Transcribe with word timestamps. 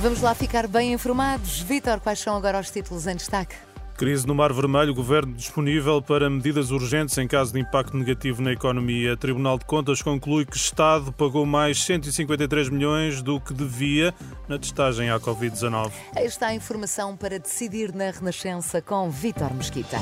Vamos 0.00 0.20
lá 0.20 0.32
ficar 0.32 0.68
bem 0.68 0.92
informados. 0.92 1.60
Vítor, 1.60 1.98
quais 1.98 2.20
são 2.20 2.36
agora 2.36 2.60
os 2.60 2.70
títulos 2.70 3.08
em 3.08 3.16
destaque? 3.16 3.56
Crise 3.96 4.24
no 4.28 4.32
Mar 4.32 4.52
Vermelho, 4.52 4.94
governo 4.94 5.34
disponível 5.34 6.00
para 6.00 6.30
medidas 6.30 6.70
urgentes 6.70 7.18
em 7.18 7.26
caso 7.26 7.52
de 7.52 7.58
impacto 7.58 7.96
negativo 7.96 8.40
na 8.40 8.52
economia. 8.52 9.16
Tribunal 9.16 9.58
de 9.58 9.64
Contas 9.64 10.00
conclui 10.00 10.46
que 10.46 10.56
Estado 10.56 11.12
pagou 11.12 11.44
mais 11.44 11.82
153 11.82 12.68
milhões 12.68 13.22
do 13.22 13.40
que 13.40 13.52
devia 13.52 14.14
na 14.46 14.56
testagem 14.56 15.10
à 15.10 15.18
Covid-19. 15.18 15.90
Esta 16.14 16.46
é 16.46 16.48
a 16.50 16.54
informação 16.54 17.16
para 17.16 17.40
decidir 17.40 17.92
na 17.92 18.12
Renascença 18.12 18.80
com 18.80 19.10
Vítor 19.10 19.52
Mesquita. 19.52 19.98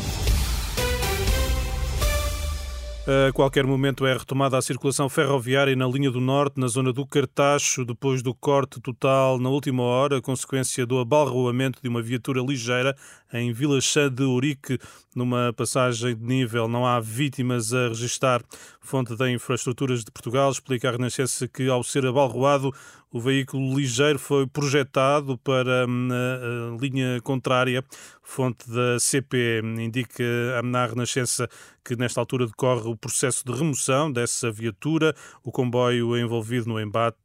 A 3.08 3.32
qualquer 3.32 3.64
momento 3.64 4.04
é 4.04 4.12
retomada 4.12 4.58
a 4.58 4.62
circulação 4.62 5.08
ferroviária 5.08 5.76
na 5.76 5.86
linha 5.86 6.10
do 6.10 6.20
Norte, 6.20 6.58
na 6.58 6.66
zona 6.66 6.92
do 6.92 7.06
Cartacho, 7.06 7.84
depois 7.84 8.20
do 8.20 8.34
corte 8.34 8.80
total 8.80 9.38
na 9.38 9.48
última 9.48 9.84
hora, 9.84 10.20
consequência 10.20 10.84
do 10.84 10.98
abalroamento 10.98 11.80
de 11.80 11.88
uma 11.88 12.02
viatura 12.02 12.42
ligeira 12.42 12.96
em 13.32 13.52
Vila 13.52 13.80
Chã 13.80 14.12
de 14.12 14.24
Urique, 14.24 14.76
numa 15.14 15.52
passagem 15.52 16.16
de 16.16 16.24
nível. 16.24 16.66
Não 16.66 16.84
há 16.84 16.98
vítimas 16.98 17.72
a 17.72 17.86
registrar. 17.86 18.42
Fonte 18.80 19.14
da 19.14 19.30
Infraestruturas 19.30 20.04
de 20.04 20.10
Portugal 20.10 20.50
explica 20.50 20.88
à 20.88 20.90
Renascença 20.92 21.46
que, 21.46 21.68
ao 21.68 21.84
ser 21.84 22.04
abalroado, 22.06 22.74
o 23.16 23.20
veículo 23.20 23.74
ligeiro 23.74 24.18
foi 24.18 24.46
projetado 24.46 25.38
para 25.38 25.86
hum, 25.88 26.08
a, 26.12 26.76
linha 26.78 27.18
contrária. 27.22 27.82
Fonte 28.22 28.68
da 28.70 28.98
CP 29.00 29.62
indica 29.78 30.22
na 30.62 30.84
Renascença 30.84 31.48
que 31.82 31.96
nesta 31.96 32.20
altura 32.20 32.46
decorre 32.46 32.88
o 32.88 32.96
processo 32.96 33.42
de 33.46 33.52
remoção 33.52 34.12
dessa 34.12 34.50
viatura. 34.50 35.14
O 35.42 35.50
comboio 35.50 36.18
envolvido 36.18 36.68
no 36.68 36.78
embate 36.78 37.16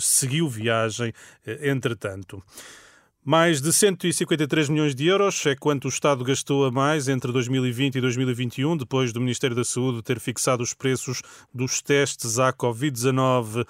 seguiu 0.00 0.48
viagem 0.48 1.12
eh, 1.46 1.68
entretanto. 1.68 2.42
Mais 3.28 3.60
de 3.60 3.72
153 3.72 4.68
milhões 4.68 4.94
de 4.94 5.04
euros 5.04 5.44
é 5.46 5.56
quanto 5.56 5.86
o 5.86 5.88
Estado 5.88 6.22
gastou 6.22 6.64
a 6.64 6.70
mais 6.70 7.08
entre 7.08 7.32
2020 7.32 7.96
e 7.96 8.00
2021, 8.00 8.76
depois 8.76 9.12
do 9.12 9.20
Ministério 9.20 9.56
da 9.56 9.64
Saúde 9.64 10.00
ter 10.00 10.20
fixado 10.20 10.62
os 10.62 10.72
preços 10.72 11.22
dos 11.52 11.82
testes 11.82 12.38
à 12.38 12.52
Covid-19. 12.52 13.66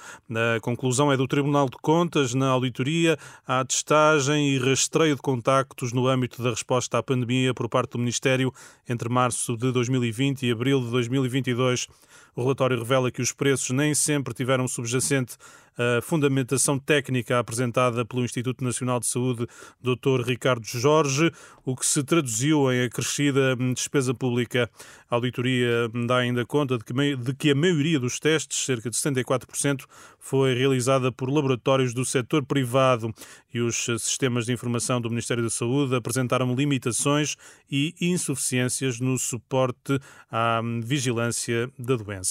A 0.57 0.61
conclusão 0.61 1.11
é 1.11 1.17
do 1.17 1.27
Tribunal 1.27 1.71
de 1.71 1.79
Contas 1.81 2.35
na 2.35 2.49
auditoria 2.49 3.17
à 3.47 3.65
testagem 3.65 4.51
e 4.51 4.59
rastreio 4.59 5.17
de 5.17 5.23
contactos 5.23 5.91
no 5.91 6.07
âmbito 6.07 6.43
da 6.43 6.51
resposta 6.51 6.99
à 6.99 7.03
pandemia 7.03 7.55
por 7.55 7.67
parte 7.67 7.93
do 7.93 7.99
Ministério 7.99 8.53
entre 8.87 9.09
março 9.09 9.57
de 9.57 9.73
2020 9.73 10.43
e 10.43 10.53
abril 10.53 10.83
de 10.83 10.91
2022. 10.91 11.89
O 12.37 12.43
relatório 12.43 12.79
revela 12.79 13.11
que 13.11 13.23
os 13.23 13.33
preços 13.33 13.71
nem 13.71 13.95
sempre 13.95 14.35
tiveram 14.35 14.69
subjacente 14.69 15.39
a 15.79 16.01
fundamentação 16.01 16.79
técnica 16.79 17.39
apresentada 17.39 18.05
pelo 18.05 18.25
Instituto 18.25 18.65
Nacional 18.65 18.99
de 18.99 19.07
Saúde, 19.07 19.47
Dr. 19.81 20.23
Ricardo 20.27 20.65
Jorge, 20.65 21.31
o 21.65 21.77
que 21.77 21.85
se 21.85 22.03
traduziu 22.03 22.73
em 22.73 22.85
acrescida 22.85 23.55
despesa 23.75 24.15
pública. 24.15 24.71
A 25.11 25.17
auditoria 25.17 25.89
dá 26.07 26.17
ainda 26.17 26.47
conta 26.47 26.79
de 26.79 27.35
que, 27.35 27.51
a 27.51 27.55
maioria 27.55 28.01
dos 28.01 28.19
testes, 28.19 28.65
cerca 28.65 28.89
de 28.89 28.97
74%, 28.97 29.85
foi 30.19 30.55
realizada 30.55 31.13
por 31.13 31.31
laboratórios 31.31 31.93
do 31.93 32.05
setor 32.05 32.45
privado 32.45 33.13
e 33.53 33.61
os 33.61 33.77
sistemas 33.99 34.47
de 34.47 34.53
informação 34.53 35.01
do 35.01 35.11
Ministério 35.11 35.43
da 35.43 35.51
Saúde 35.51 35.95
apresentaram 35.95 36.55
limitações 36.55 37.37
e 37.71 37.95
insuficiências 38.01 38.99
no 38.99 39.19
suporte 39.19 39.99
à 40.31 40.61
vigilância 40.83 41.71
da 41.79 41.97
doença. 41.97 42.26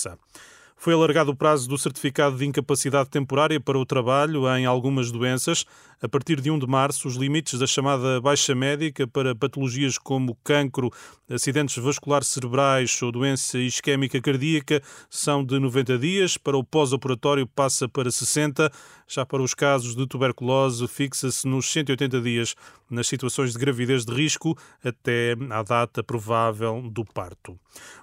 Foi 0.78 0.94
alargado 0.94 1.32
o 1.32 1.36
prazo 1.36 1.68
do 1.68 1.78
certificado 1.78 2.38
de 2.38 2.46
incapacidade 2.46 3.10
temporária 3.10 3.60
para 3.60 3.80
o 3.80 3.86
trabalho 3.86 4.48
em 4.56 4.66
algumas 4.66 5.10
doenças. 5.10 5.66
A 6.02 6.08
partir 6.08 6.40
de 6.42 6.52
1 6.52 6.60
de 6.60 6.68
março, 6.68 7.08
os 7.08 7.16
limites 7.16 7.58
da 7.58 7.66
chamada 7.66 8.20
baixa 8.22 8.54
médica 8.54 9.08
para 9.08 9.34
patologias 9.34 9.98
como 9.98 10.38
cancro, 10.44 10.92
acidentes 11.30 11.78
vasculares 11.78 12.28
cerebrais 12.28 13.02
ou 13.02 13.12
doença 13.12 13.58
isquémica 13.58 14.22
cardíaca 14.22 14.82
são 15.10 15.44
de 15.44 15.60
90 15.60 15.98
dias. 15.98 16.38
Para 16.38 16.58
o 16.58 16.64
pós-operatório, 16.64 17.48
passa 17.48 17.90
para 17.90 18.12
60. 18.12 18.72
Já 19.08 19.26
para 19.26 19.42
os 19.42 19.54
casos 19.54 19.96
de 19.96 20.08
tuberculose, 20.08 20.88
fixa-se 20.88 21.48
nos 21.48 21.72
180 21.72 22.22
dias 22.22 22.56
nas 22.90 23.08
situações 23.08 23.54
de 23.54 23.60
gravidez 23.60 24.06
de 24.06 24.14
risco 24.14 24.58
até 24.84 25.36
à 25.50 25.64
data 25.64 26.04
provável 26.04 26.82
do 26.92 27.04
parto. 27.04 27.58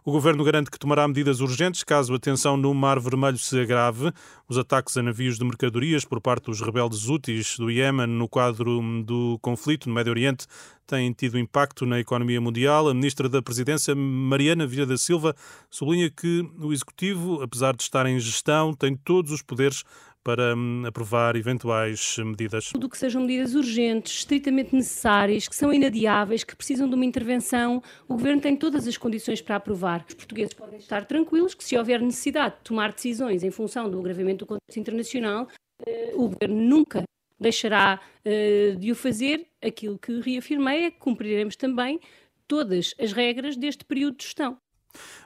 O 0.04 0.12
governo 0.12 0.44
garante 0.44 0.70
que 0.70 0.78
tomará 0.78 1.06
medidas 1.06 1.40
urgentes 1.40 1.84
caso 1.84 2.14
a 2.14 2.18
tensão 2.18 2.56
no 2.56 2.74
Mar 2.74 2.98
Vermelho 3.00 3.38
se 3.38 3.58
agrave. 3.60 4.12
Os 4.48 4.58
ataques 4.58 4.96
a 4.96 5.02
navios 5.02 5.38
de 5.38 5.44
mercadorias 5.44 6.04
por 6.04 6.20
parte 6.20 6.46
dos 6.46 6.60
rebeldes 6.60 7.08
úteis 7.08 7.56
do 7.56 7.70
Iémen 7.70 8.06
no 8.06 8.28
quadro 8.28 8.80
do 9.04 9.38
conflito 9.40 9.88
no 9.88 9.94
Médio 9.94 10.10
Oriente 10.10 10.46
têm 10.92 11.10
tido 11.10 11.38
impacto 11.38 11.86
na 11.86 11.98
economia 11.98 12.38
mundial. 12.38 12.86
A 12.86 12.92
ministra 12.92 13.26
da 13.26 13.40
Presidência, 13.40 13.94
Mariana 13.94 14.66
Vieira 14.66 14.86
da 14.86 14.98
Silva, 14.98 15.34
sublinha 15.70 16.10
que 16.10 16.46
o 16.60 16.70
Executivo, 16.70 17.42
apesar 17.42 17.74
de 17.74 17.82
estar 17.82 18.04
em 18.04 18.20
gestão, 18.20 18.74
tem 18.74 18.94
todos 18.94 19.32
os 19.32 19.40
poderes 19.40 19.84
para 20.22 20.54
hum, 20.54 20.84
aprovar 20.86 21.34
eventuais 21.34 22.16
medidas? 22.18 22.68
Tudo 22.72 22.90
que 22.90 22.98
sejam 22.98 23.22
medidas 23.22 23.54
urgentes, 23.54 24.18
estritamente 24.18 24.74
necessárias, 24.74 25.48
que 25.48 25.56
são 25.56 25.72
inadiáveis, 25.72 26.44
que 26.44 26.54
precisam 26.54 26.86
de 26.86 26.94
uma 26.94 27.06
intervenção, 27.06 27.82
o 28.06 28.14
Governo 28.14 28.42
tem 28.42 28.54
todas 28.54 28.86
as 28.86 28.98
condições 28.98 29.40
para 29.40 29.56
aprovar. 29.56 30.04
Os 30.06 30.14
portugueses 30.14 30.52
podem 30.52 30.78
estar 30.78 31.06
tranquilos 31.06 31.54
que, 31.54 31.64
se 31.64 31.76
houver 31.76 32.02
necessidade 32.02 32.56
de 32.56 32.64
tomar 32.64 32.92
decisões 32.92 33.42
em 33.42 33.50
função 33.50 33.90
do 33.90 33.98
agravamento 33.98 34.44
do 34.44 34.46
contexto 34.46 34.78
internacional, 34.78 35.48
eh, 35.86 36.12
o 36.14 36.28
Governo 36.28 36.60
nunca 36.62 37.02
deixará 37.42 38.00
uh, 38.24 38.76
de 38.76 38.92
o 38.92 38.94
fazer. 38.94 39.46
Aquilo 39.60 39.98
que 39.98 40.20
reafirmei 40.20 40.84
é 40.84 40.90
que 40.90 40.98
cumpriremos 40.98 41.56
também 41.56 42.00
todas 42.48 42.94
as 42.98 43.12
regras 43.12 43.56
deste 43.56 43.84
período 43.84 44.16
de 44.16 44.24
gestão. 44.24 44.56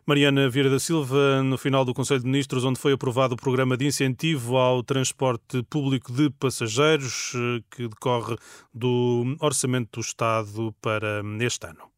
Mariana 0.06 0.48
Vieira 0.48 0.70
da 0.70 0.78
Silva, 0.78 1.42
no 1.42 1.58
final 1.58 1.84
do 1.84 1.92
Conselho 1.92 2.20
de 2.20 2.26
Ministros, 2.26 2.64
onde 2.64 2.78
foi 2.78 2.92
aprovado 2.92 3.34
o 3.34 3.36
programa 3.36 3.76
de 3.76 3.86
incentivo 3.86 4.56
ao 4.56 4.82
transporte 4.82 5.62
público 5.64 6.12
de 6.12 6.30
passageiros, 6.30 7.32
eh, 7.34 7.62
que 7.70 7.88
decorre 7.88 8.36
do 8.72 9.36
Orçamento 9.40 9.98
do 9.98 10.00
Estado 10.00 10.72
para 10.80 11.22
este 11.40 11.66
ano. 11.66 11.95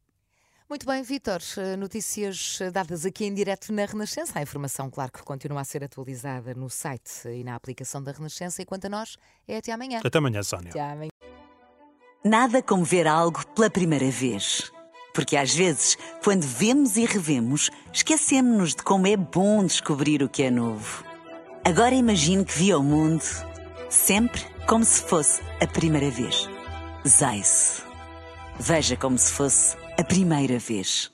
Muito 0.69 0.84
bem, 0.84 1.03
Vítor. 1.03 1.41
Eh, 1.56 1.77
notícias 1.77 2.59
dadas 2.71 3.06
aqui 3.06 3.25
em 3.25 3.33
direto 3.33 3.73
na 3.73 3.87
Renascença. 3.87 4.39
A 4.39 4.43
informação, 4.43 4.91
claro, 4.91 5.11
que 5.11 5.23
continua 5.23 5.62
a 5.62 5.65
ser 5.65 5.83
atualizada 5.83 6.53
no 6.53 6.69
site 6.69 7.27
e 7.27 7.43
na 7.43 7.55
aplicação 7.55 8.03
da 8.03 8.12
Renascença. 8.12 8.61
E 8.61 8.67
quanto 8.67 8.84
a 8.84 8.91
nós, 8.91 9.17
é 9.47 9.57
até 9.57 9.73
amanhã. 9.73 10.01
Até 10.05 10.19
amanhã, 10.19 10.43
Sónia. 10.43 10.69
Até 10.69 10.81
amanhã. 10.83 11.11
Nada 12.23 12.62
como 12.62 12.84
ver 12.84 13.07
algo 13.07 13.47
pela 13.55 13.71
primeira 13.71 14.11
vez. 14.11 14.71
Porque 15.15 15.39
às 15.39 15.55
vezes, 15.55 15.97
quando 16.23 16.43
vemos 16.43 16.99
e 16.99 17.07
revemos, 17.07 17.71
esquecemos-nos 17.91 18.75
de 18.75 18.83
como 18.83 19.07
é 19.07 19.17
bom 19.17 19.65
descobrir 19.65 20.23
o 20.23 20.28
que 20.28 20.43
é 20.43 20.51
novo. 20.51 21.03
Agora 21.65 21.95
imagine 21.95 22.45
que 22.45 22.53
viu 22.53 22.81
o 22.81 22.83
mundo 22.83 23.25
sempre 23.89 24.45
como 24.66 24.84
se 24.84 25.01
fosse 25.01 25.41
a 25.63 25.66
primeira 25.66 26.10
vez. 26.10 26.47
Zais. 27.07 27.83
Veja 28.60 28.98
como 28.98 29.16
se 29.16 29.33
fosse 29.33 29.88
a 29.98 30.04
primeira 30.04 30.60
vez. 30.60 31.10